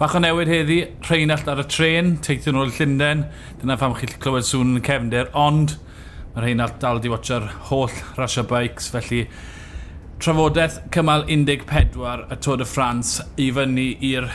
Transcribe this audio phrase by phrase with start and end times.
[0.00, 3.26] Bach o newid heddi, rheinald ar y tren, teithio nhw'r Llundain.
[3.60, 5.74] Dyna pham chi'n clywed sŵn yn cefndir, ond
[6.32, 9.26] mae rheinald dal di watcha'r holl rasio bikes, felly
[10.24, 14.30] trafodaeth cymal 14 y Tôr de France i fyny i'r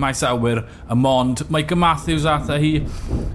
[0.00, 1.44] maes awyr y mond.
[1.52, 2.72] Mike Matthews atha hi,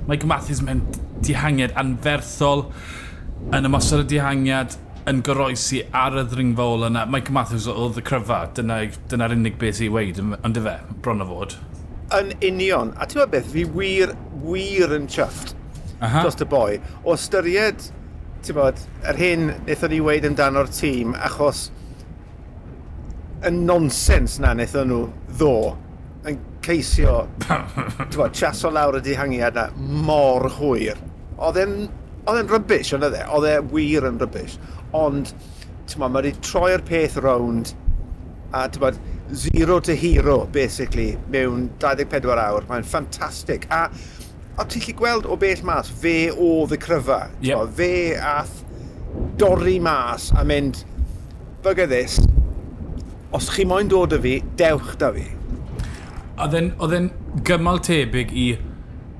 [0.09, 0.81] Mike Matthews mewn
[1.21, 2.65] dihangiad anferthol
[3.53, 7.05] yn ymosod y dihangiad yn goroesi ar y ddringfa ola yna.
[7.05, 11.21] Mike Matthews oedd y cryfa, dyna'r dyna unig beth i weid, ond dy fe, bron
[11.21, 11.57] o fod.
[12.13, 12.93] Yn union.
[13.01, 14.13] A ti'n beth, fi wir,
[14.45, 15.55] wir yn chyfft
[15.99, 16.77] dros y boi.
[17.03, 17.87] O styried,
[18.45, 21.69] ti'n bod, yr hyn wnaethon ni weid amdano'r tîm, achos
[23.45, 25.01] y nonsens na wnaethon nhw
[25.39, 25.55] ddo
[26.29, 29.67] yn ceisio, ti'n bod, chaso lawr y dihangiad na
[30.05, 31.01] mor hwyr.
[31.37, 34.59] Oedd e'n rybys, ond oedd e, oedd e wir yn rybys.
[34.97, 35.33] Ond,
[35.85, 37.73] ti'n ma, mae wedi troi'r peth rownd,
[38.53, 39.01] a ti'n bod,
[39.33, 42.67] zero to hero, basically, mewn 24 awr.
[42.69, 43.65] Mae'n ffantastig.
[43.73, 43.87] A,
[44.55, 47.25] o ti'n lli gweld o bell mas, fe o y cryfa.
[47.45, 47.73] Yep.
[47.79, 48.61] Fe ath
[49.39, 50.83] dorri mas a mynd,
[51.63, 52.19] bug of this,
[53.35, 55.27] os chi moyn dod â fi, dewch da fi.
[56.39, 57.11] Oedd e'n
[57.47, 58.47] gymal tebyg i,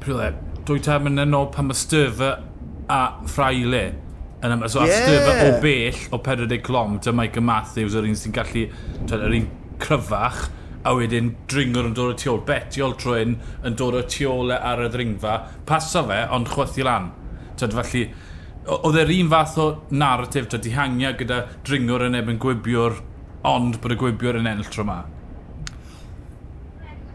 [0.04, 0.34] prwle,
[0.68, 2.42] dwy tam yn ôl pan mae Sturfer
[2.92, 3.86] a Fraile
[4.46, 4.70] yn yma.
[4.70, 5.30] So, yeah.
[5.32, 8.68] a o bell o 40 clom, dyma Mike Matthews, yr un sy'n gallu,
[9.10, 9.48] yr un
[9.82, 10.46] cryfach,
[10.86, 12.44] a wedyn dringwr yn dod o tu ôl.
[12.46, 15.38] Betiol trwy'n yn dod o tu ôl e ar y ddringfa.
[15.66, 17.10] Paso fe, ond chwythu lan.
[17.58, 18.04] Tyd, felly,
[18.76, 23.00] oedd yr un fath o narratif, tyd, dihangia gyda dringwr yn ebyn gwibiwr,
[23.50, 25.00] ond bod y gwibiwr yn enll tro yma.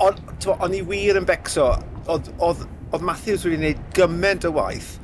[0.01, 1.69] O'n i wir yn becso,
[2.09, 4.97] oedd, oedd, oedd Matthews wedi gwneud gymaint o waith,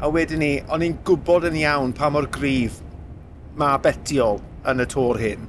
[0.00, 2.80] a wedyn ni, o'n i'n gwybod yn iawn pa mor grif
[3.60, 5.48] mae Betiol yn y tor hyn.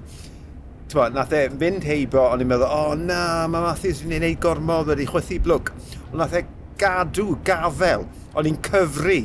[0.92, 4.42] Twa, nath e fynd heibo, ond i'n meddwl, o oh, na, mae Matthews yn gwneud
[4.44, 5.72] gormod wedi chwythu blwg.
[6.12, 6.44] Ond nath e
[6.82, 8.06] gadw gafel,
[8.36, 9.24] ond i'n cyfru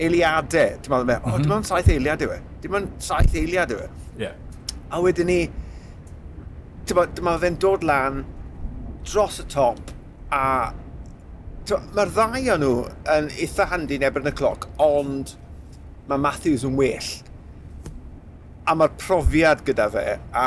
[0.00, 0.80] eiliadau.
[0.80, 1.58] Ti'n meddwl, o, oh, dim mhm.
[1.58, 2.40] ond saith eiliad yw e.
[2.64, 3.90] Dim ond saith eiliad yw e.
[4.22, 4.40] Yeah.
[4.88, 5.40] A wedyn ni,
[6.94, 8.24] mae fe'n dod lan
[9.06, 9.92] dros y top
[10.34, 10.42] a
[11.66, 12.74] mae'r ddau o'n nhw
[13.10, 15.34] yn eitha handi yn ebyn y cloc, ond
[16.06, 17.08] mae Matthews yn well.
[18.66, 20.46] A mae'r profiad gyda fe, a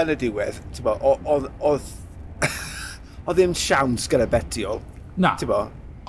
[0.00, 1.90] yn y diwedd, oedd
[3.36, 4.82] ddim siawns gyda betiol.
[5.20, 5.36] Na,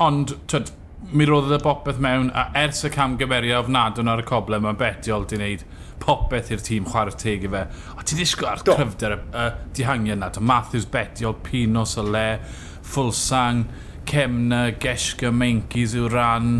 [0.02, 0.72] ond tyd,
[1.12, 4.78] mi roedd y bopeth mewn, a ers y cam camgymerio ofnadwn ar y coble, mae
[4.80, 5.66] betiol di wneud
[6.04, 7.64] popeth i'r tîm chwarae teg i fe.
[7.96, 10.32] O, ti'n ddisgo ar cryfder y, y dihangiau yna.
[10.44, 12.40] Matthews, Betiol, Pinos, Ole,
[12.84, 13.66] Fulsang,
[14.10, 16.56] Cemna, Geshka, Menkis yw ran.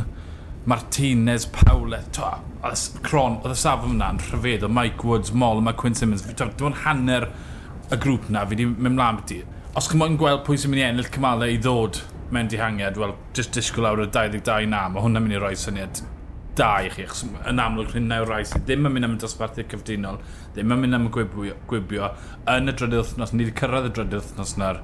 [0.66, 2.30] Martinez, Paulet, to,
[3.04, 6.80] Cron, oedd y safon yna'n rhyfedd, o Mike Woods, Moll, mae Quinn Simmons, dwi'n ond
[6.86, 7.28] hanner
[7.92, 9.42] y grŵp na, fi wedi mynd mlaen beth i.
[9.76, 12.00] Os chi'n mwyn gweld pwy sy'n mynd i ennill cymalau i ddod
[12.34, 16.04] mewn dihangiad, wel, just disgwyl awr y 22 na, mae hwnna'n mynd i roi syniad
[16.56, 19.22] da i chi, achos yn amlwg rhywun nawr rai sydd ddim yn mynd am y
[19.22, 20.20] dosbarthu cyfdunol,
[20.54, 22.12] ddim yn mynd am y gwibio, gwibio
[22.54, 24.84] yn y drydydd wythnos, ni wedi cyrraedd y drydydd wythnos na'r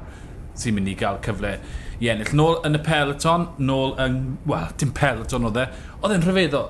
[0.59, 1.55] sy'n mynd i gael cyfle
[1.99, 2.35] i ennill.
[2.37, 4.21] Nôl yn y peloton, nôl yn...
[4.49, 5.65] Wel, dim peloton oedd e.
[6.03, 6.63] Oedd e'n rhyfeddo.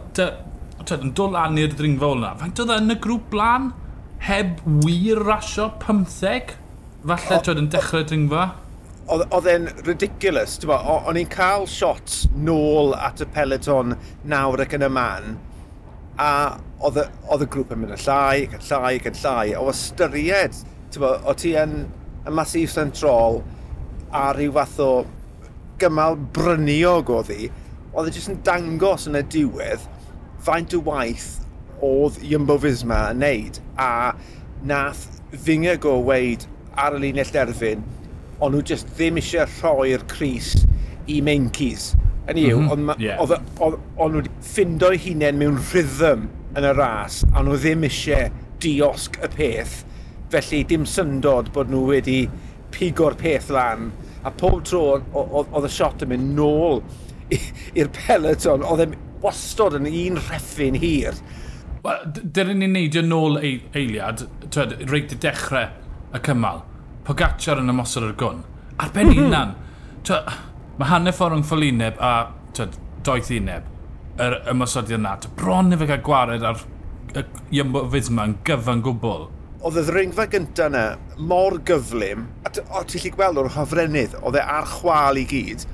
[0.90, 2.34] Yn dod lan i'r dringfa ôl yna.
[2.40, 3.72] Faint oedd e yn y grŵp blan,
[4.20, 6.58] Heb wir rasio 15?
[7.08, 8.48] Falle oedd yn dechrau dringfa?
[9.16, 10.58] Oedd e'n ridiculous.
[10.68, 13.96] O'n i'n cael shots nôl at y peloton
[14.28, 15.38] nawr ac yn y man.
[16.20, 16.32] A
[16.84, 19.46] oedd y grŵp yn mynd yn llai, ac yn llai, ac yn llai.
[19.56, 20.60] O ystyried,
[21.00, 21.78] o ti yn
[22.28, 23.40] y masif central,
[24.16, 24.92] a rhyw fath o
[25.80, 27.50] gymal bryniog o ddi,
[27.94, 29.86] oedd e jyst yn dangos yn y diwedd
[30.46, 31.40] faint o waith
[31.86, 34.16] oedd Jumbo Fisma yn neud a
[34.68, 36.46] nath ddingeg o weid
[36.80, 37.86] ar y linell derfyn
[38.40, 40.54] ond nhw jyst ddim eisiau rhoi'r Cris
[41.10, 41.94] i Menkis.
[42.30, 42.94] Yn i'w, mm -hmm.
[42.94, 43.20] ond yeah.
[43.20, 46.28] nhw wedi ffindo'i hunain mewn rhythm
[46.58, 48.30] yn y ras a nhw ddim eisiau
[48.64, 49.80] diosg y peth
[50.34, 52.20] felly dim syndod bod nhw wedi
[52.76, 53.90] pigo'r peth lan
[54.30, 56.82] a pob tro oedd y shot yn mynd nôl
[57.78, 61.18] i'r peleton, oedd e'n wastod yn un rheffin hir.
[61.84, 62.06] Wel,
[62.36, 65.70] dyrun ni'n neidio nôl eiliad, twed, reit i dechrau
[66.16, 66.64] y cymal.
[67.08, 68.44] Pogacar yn ymosod ar gwn.
[68.80, 70.04] Ar ben unan, mhm.
[70.08, 70.38] twed,
[70.80, 72.14] mae hanner ffordd rhwng ffolineb a
[72.58, 73.68] twed, doeth uneb
[74.20, 75.16] yr ymosodiad yna.
[75.40, 76.64] Bron i fe cael gwared ar
[77.16, 77.24] y
[77.56, 80.84] Iambo Fisma yn gyfan gwbl oedd y ddringfa gyntaf yna
[81.30, 85.66] mor gyflym, a ti'n lli gweld o'r hofrennydd, oedd e ar chwal i gyd,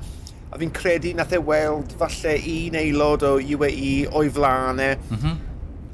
[0.50, 5.38] a fi'n credu nath e weld falle un aelod o UAE o'i flanau, mm -hmm.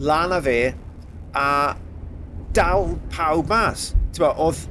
[0.08, 0.74] lan a fe,
[1.36, 1.76] a
[2.56, 3.92] dal pawb mas.
[4.18, 4.68] Ba, oedd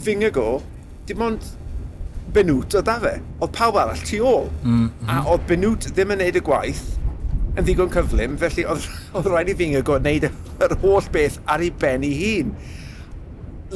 [0.00, 0.62] Fingago,
[1.06, 1.46] dim ond
[2.30, 3.16] Benwt o da fe.
[3.40, 4.46] Oedd pawb arall tu ôl.
[4.62, 5.08] Mm -hmm.
[5.10, 6.84] A oedd Benwt ddim yn neud y gwaith,
[7.56, 8.88] yn ddigon cyflym, felly oedd,
[9.18, 12.52] oedd rhaid i fi'n ygo wneud yr holl beth ar ei ben ei hun.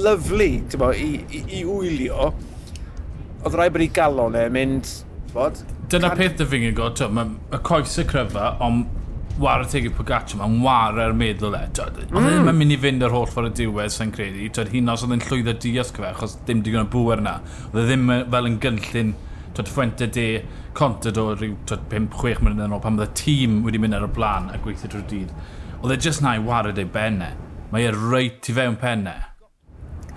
[0.05, 2.33] Lyflu, ti'n bo, i, i, i wylio,
[3.45, 4.91] oedd rhaid bod ei galon e mynd,
[5.35, 5.63] bod...
[5.93, 6.21] Dyna can...
[6.23, 9.03] peth y fi'n go, mae y coes y cryfa, ond
[9.39, 11.65] war y tegu Pogaccio, mae'n war ar meddwl e.
[11.67, 12.45] e mm.
[12.47, 14.47] Mae'n mynd i fynd ar holl ffordd y diwedd, sy'n credu.
[14.71, 17.41] Hyn os oedd yn llwyddo diasg fe, achos dim digon o bwer na.
[17.73, 19.15] Oedd e ddim e, fel yn gynllun
[19.55, 20.27] twyd Fuente de
[20.75, 24.49] Contador rhyw 5-6 mlynedd yn ôl pan bydd y tîm wedi mynd ar y blaen
[24.51, 25.31] a gweithio drwy'r dydd.
[25.81, 27.31] Oedd e jyst na i wared ei benne.
[27.71, 29.15] Mae e reit i fewn penne.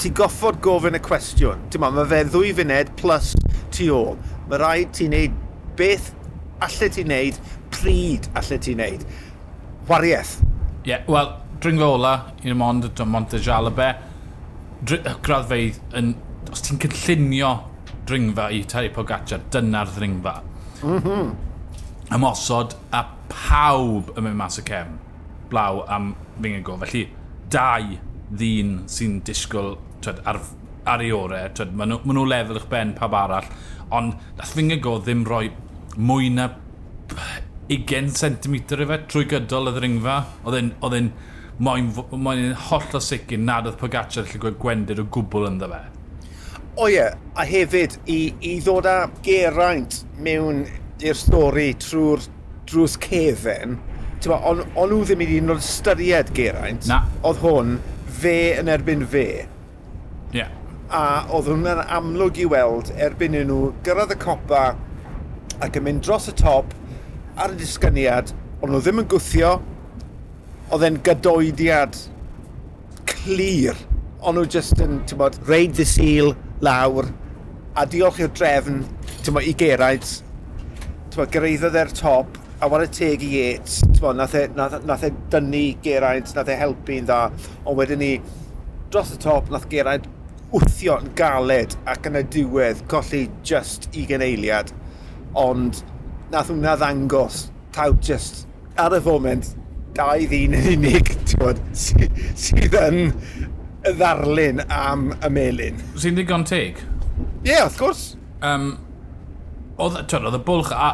[0.02, 1.68] Ti goffod gofyn y cwestiwn.
[1.70, 3.36] Ti'n ma, mae fe ddwy funed plus
[3.74, 4.18] tu ôl.
[4.50, 5.38] Mae rhaid ti'n neud
[5.78, 6.12] beth
[6.66, 7.40] allai ti'n neud,
[7.74, 9.08] pryd allai ti'n neud.
[9.90, 10.38] Wariaeth.
[10.42, 13.94] Ie, yeah, wel, dringfa ola, un o mond, Monte Jalabe,
[14.88, 16.14] graddfeidd, yn,
[16.50, 17.52] os ti'n cynllunio
[18.08, 20.36] dringfa i Terry Pogacar, dyna'r ddringfa.
[20.84, 21.36] Mm -hmm.
[22.16, 24.98] Ymosod a pawb yn mynd mas y cefn
[25.50, 26.78] blaw am fingigo.
[26.84, 27.08] Felly,
[27.52, 27.98] dau
[28.30, 30.40] ddyn sy'n disgwyl twed, ar,
[30.86, 31.42] ar ei ore.
[31.56, 33.50] Twed, maen, nhw, maen nhw lefel eich ben pawb arall.
[33.90, 35.52] Ond, nath fingigo ddim rhoi
[35.98, 36.50] mwy na
[37.68, 40.18] 20 cm i fe trwy gydol y ddringfa.
[40.48, 41.12] Oedd e'n
[41.64, 45.97] moyn, moyn holl o sicr nad oedd Pogacar allu gweld gwendid o gwbl ynddo fe.
[46.78, 50.60] O ie, a hefyd i, i ddod â geraint mewn
[51.02, 52.28] i'r stori trwy'r
[52.70, 53.80] drws cefn,
[54.28, 57.00] ond on nhw ddim wedi nod ystyried geraint, Na.
[57.26, 57.78] oedd hwn
[58.20, 59.28] fe yn erbyn fe.
[60.36, 60.44] Ie.
[60.44, 60.54] Yeah.
[60.94, 61.02] A
[61.34, 64.64] oedd hwnna'n amlwg i weld erbyn nhw gyrraedd y copa
[65.64, 66.78] ac yn mynd dros y top
[67.42, 69.56] ar y disgyniad, ond nhw ddim yn gwthio,
[70.70, 71.98] oedd e'n gadoediad
[73.10, 73.88] clir.
[74.22, 77.10] Ond nhw just yn, ti'n bod, reid the seal, lawr,
[77.78, 78.82] a diolch i'r drefn,
[79.26, 80.18] tyma, i Geraint,
[81.14, 85.12] tyma, gyrraeddodd e'r top, a wara teg i Yates, tyma, nath e, nath, nath e
[85.34, 87.20] dynnu Geraint, nath e helpu'n dda,
[87.64, 88.14] ond wedyn ni,
[88.94, 90.08] dros y top, nath Geraint
[90.54, 94.72] wthio yn galed ac yn y diwedd colli just i geneiliad,
[95.36, 95.82] ond
[96.32, 98.46] nath hwnna ddangos taw just
[98.80, 99.52] ar y foment
[99.98, 103.02] dau ddyn yn unig, ti'n sydd yn
[103.86, 105.82] y ddarlun am y melin.
[106.00, 106.82] Sy'n digon teg?
[107.44, 108.04] Ie, yeah, wrth gwrs.
[108.46, 108.72] Um,
[109.78, 110.90] oedd, twyd, oedd y bwlch a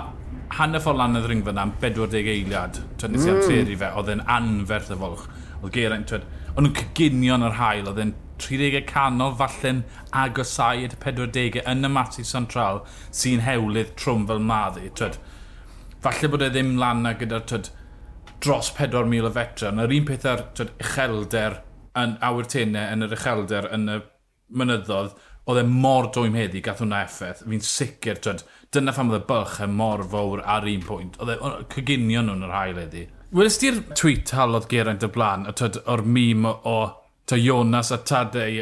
[0.57, 2.81] hanner ffordd lan y ddringfa na am 40 eiliad.
[2.99, 3.39] Twyd, nes i mm.
[3.39, 5.25] amseru fe, oedd e'n anferth y bwlch.
[5.61, 9.83] Oedd Geraint, twyd, o'n nhw'n cyginion yr hael, oedd e'n 30 canol falle'n
[10.23, 12.81] agosau at 40 yn y Mati Central
[13.15, 14.89] sy'n hewlydd trwm fel maddi.
[14.99, 15.19] Twyd,
[16.03, 17.71] falle bod e ddim lan na gyda twyd,
[18.43, 19.71] dros 4,000 o fetra.
[19.71, 21.61] Na'r un peth ar twyd, uchelder
[21.99, 23.99] yn awyr tenau yn yr uchelder yn y
[24.53, 25.13] mynyddodd,
[25.49, 27.43] oedd e mor dwym heddi, gath hwnna effaith.
[27.43, 28.43] Fi'n sicr, twyd,
[28.73, 31.19] dyna pham oedd y bylch e mor fawr ar un pwynt.
[31.21, 33.07] Oedd e cyginio nhw'n yr hael heddi.
[33.33, 36.77] Welys ti'r tweet halodd Geraint y blaen, a twyd, o'r mîm o, o
[37.27, 38.61] to Jonas a Tadei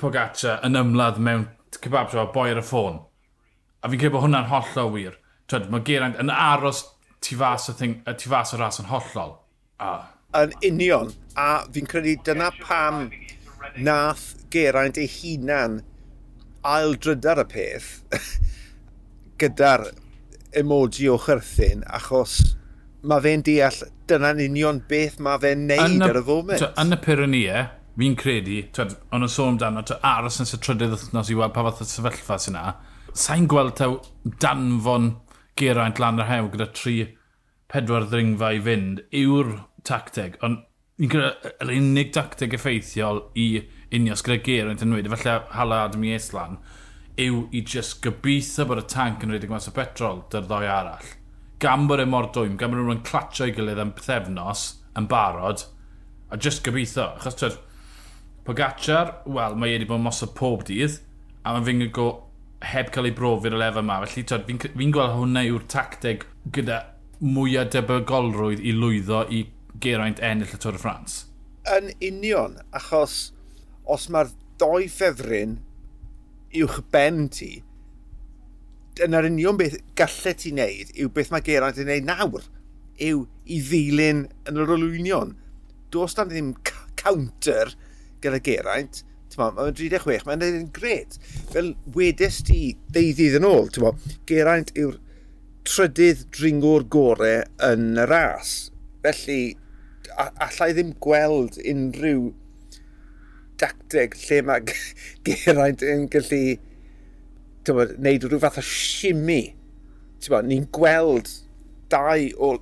[0.00, 1.48] Pogaccia yn ymladd mewn
[1.82, 3.00] kebab shop, boi ar y ffôn.
[3.82, 5.18] A fi'n credu bod hwnna'n hollol wir.
[5.50, 6.84] Twyd, mae Geraint yn aros
[7.22, 9.36] tu fas y, thing, tu fas y ras yn hollol.
[9.82, 9.92] A
[10.38, 11.12] yn union.
[11.36, 13.08] A fi'n credu dyna pam
[13.80, 15.80] nath Geraint ei hunan
[16.62, 17.90] aildrydar y peth
[19.40, 19.88] gyda'r
[20.60, 22.56] emoji o chyrthyn, achos
[23.02, 23.78] mae fe'n deall
[24.10, 26.66] dyna'n union beth mae fe'n neud ar y foment.
[26.78, 27.64] Yn y Pyrrhenia,
[27.98, 31.64] fi'n credu, twed, ond yn sôn amdano, aros yn sy'n trydydd wythnos i weld pa
[31.66, 32.76] fath o sefyllfa sy'n na,
[33.24, 33.98] sa'n gweld taw
[34.44, 35.14] danfon
[35.58, 36.96] Geraint lan yr hew gyda tri
[37.72, 39.50] pedwar ddringfa i fynd yw'r
[39.88, 40.62] tacteg, ond
[41.02, 43.46] yr unig tacteg effeithiol i
[43.92, 46.58] unios gyda ger yn dynwyd, efallai hala Adam i Eslan,
[47.20, 51.10] yw i just gobeithio bod y tank yn rhedeg mas o petrol dy'r ddoi arall.
[51.62, 54.64] Gam bod e mor dwym, gam bod nhw'n clatio i gilydd am pethefnos
[54.98, 55.66] yn barod,
[56.32, 57.12] a just gobeithio.
[57.18, 57.60] Achos twyd,
[58.42, 60.96] Pogacar, wel, mae wedi bod mos o pob dydd,
[61.46, 62.08] a mae fi'n go
[62.72, 64.00] heb cael ei brofi'r elef yma.
[64.06, 66.80] Felly, twyd, fi'n fi, gweld hwnna yw'r tacteg gyda
[67.22, 69.44] mwyaf debygolrwydd i lwyddo i
[69.82, 71.24] Geraint ennill y Tôr y Ffrans?
[71.74, 73.32] Yn union, achos
[73.90, 75.56] os mae'r doi ffefryn
[76.62, 77.52] uwch ben ti,
[79.02, 82.44] yna'r union beth gallet ti wneud yw beth mae Geraint yn wneud nawr,
[83.02, 85.34] yw i ddilyn yn yr olwynion.
[85.92, 86.52] Does na ddim
[87.00, 87.72] counter
[88.22, 91.16] gyda Geraint, mae'n 36, mae'n gwneud yn gred.
[91.50, 93.96] Fel wedys ti ddeuddydd yn ôl, mo,
[94.28, 95.00] Geraint yw'r
[95.66, 98.54] trydydd dringwr gorau yn y ras.
[99.02, 99.56] Felly,
[100.18, 102.30] allai ddim gweld unrhyw
[103.62, 104.76] dacteg lle mae
[105.26, 106.42] Geraint yn gallu
[107.68, 109.42] bod, neud rhyw fath o shimmy.
[110.22, 111.30] Ni'n gweld
[111.92, 112.52] dau o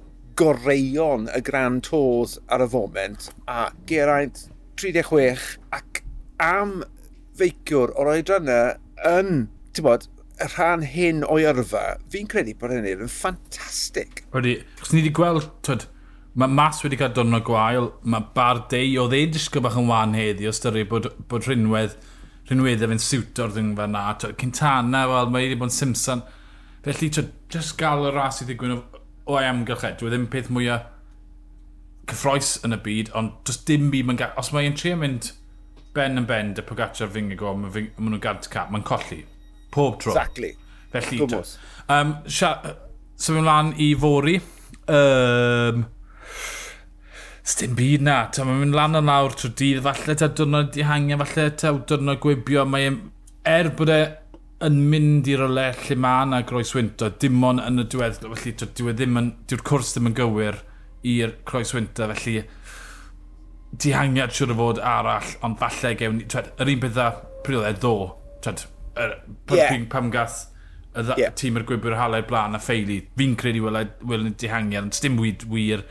[0.40, 4.46] goreion y Grand Tours ar y foment, a Geraint
[4.80, 6.00] 36 ac
[6.40, 6.80] am
[7.36, 9.44] feiciwr o'r oedran yn,
[9.76, 10.06] ti'n bod,
[10.54, 14.24] rhan hyn o'i yrfa, fi'n credu bod hynny yn ffantastig.
[14.32, 15.84] Wedi, chos ni wedi gweld, twyd,
[16.38, 20.46] Mae Mas wedi cael dwrnod gwael, mae Bardei, oedd ei disgo bach yn wan heddi,
[20.46, 21.96] os dyri bod, bod rhinwedd,
[22.50, 23.02] rhinweddau fe'n
[23.56, 24.04] ddyn fe na.
[24.38, 26.22] Cintana, wel, mae wedi bod yn Simpson.
[26.86, 28.78] Felly, to, just gael y ras i ddigwyn o,
[29.34, 30.86] o'i amgylchedd, dwi ddim peth mwyaf
[32.10, 34.34] cyffroes yn y byd, ond does dim byd mae'n gael...
[34.40, 35.32] Os mae'n trio mynd
[35.94, 39.24] ben yn ben, dy Pogacar fyng y go, maen nhw'n gadw cap, mae'n colli.
[39.74, 40.14] Pob tro.
[40.14, 40.54] Exactly.
[40.90, 41.22] Felly,
[41.90, 42.54] um, so
[43.34, 44.40] fe lan i fori.
[44.90, 45.84] Um,
[47.50, 51.18] Styn byd na, ta, mae'n mynd lan yn lawr trwy dydd, falle ta diwrnod dihangio,
[51.24, 52.92] falle ta diwrnod gwibio, mae
[53.48, 54.00] er bod e
[54.66, 58.52] yn mynd i'r ole lle mae yna groes groeswynto, dim ond yn y diwedd, felly
[58.60, 60.60] diwedd e ddim yn, diw'r cwrs ddim yn gywir
[61.08, 62.36] i'r croes croeswynto, felly
[63.80, 67.08] dihangiad siwr o fod arall, ond falle gewn ni, twed, yr un bydda
[67.46, 67.94] priodd e ddo,
[68.44, 68.66] twed,
[69.00, 69.16] er,
[69.56, 69.74] yeah.
[69.90, 70.42] pam gath
[70.90, 71.34] y yeah.
[71.38, 75.18] tîm yr gwybwyr halau'r blaen a ffeili, fi'n credu welai, e- welai dihangiad, ond dim
[75.22, 75.86] wir, wir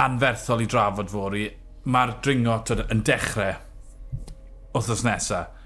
[0.00, 1.46] anferthol i drafod fori,
[1.90, 3.56] mae'r dringo tyd, yn dechrau
[4.74, 5.56] wrthos nesaf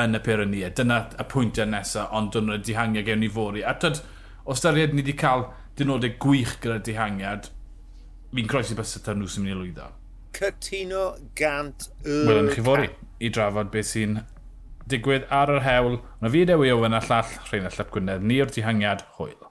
[0.00, 0.70] yn y Pyrenia.
[0.74, 3.64] Dyna y pwyntiau nesaf, ond dyn nhw'n dihangio gewn ni fori.
[3.66, 4.02] A tyd,
[4.46, 5.48] o styried ni wedi cael
[5.78, 7.50] dynodau gwych gyda dihangiad,
[8.34, 9.88] fi'n croesi bys ta nhw sy'n mynd i lwyddo.
[10.36, 11.04] Cytuno
[11.38, 12.20] gant y...
[12.28, 14.20] Welwn chi fori i drafod beth sy'n
[14.90, 16.00] digwydd ar yr hewl.
[16.22, 18.26] Mae fi Dewi Owen a llall Rhain a Gwynedd.
[18.26, 19.49] Ni o'r dihangiad hwyl.